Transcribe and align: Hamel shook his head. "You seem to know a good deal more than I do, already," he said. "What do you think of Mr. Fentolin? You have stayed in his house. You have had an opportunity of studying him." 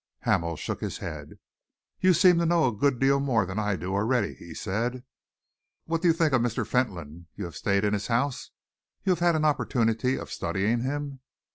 Hamel 0.21 0.55
shook 0.57 0.81
his 0.81 0.97
head. 0.97 1.37
"You 1.99 2.15
seem 2.15 2.39
to 2.39 2.45
know 2.47 2.65
a 2.67 2.71
good 2.75 2.97
deal 2.97 3.19
more 3.19 3.45
than 3.45 3.59
I 3.59 3.75
do, 3.75 3.93
already," 3.93 4.33
he 4.33 4.55
said. 4.55 5.03
"What 5.85 6.01
do 6.01 6.07
you 6.07 6.13
think 6.15 6.33
of 6.33 6.41
Mr. 6.41 6.65
Fentolin? 6.65 7.27
You 7.35 7.45
have 7.45 7.55
stayed 7.55 7.83
in 7.85 7.93
his 7.93 8.07
house. 8.07 8.49
You 9.03 9.11
have 9.11 9.19
had 9.19 9.35
an 9.35 9.45
opportunity 9.45 10.17
of 10.17 10.31
studying 10.31 10.79
him." 10.81 11.19